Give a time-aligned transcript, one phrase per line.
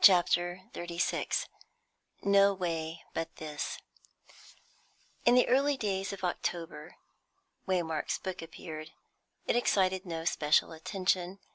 [0.00, 1.46] CHAPTER XXXVI
[2.22, 3.76] NO WAY BUT THIS
[5.26, 6.96] In the early days of October,
[7.68, 8.92] Waymark's book appeared.
[9.46, 11.40] It excited no special attention.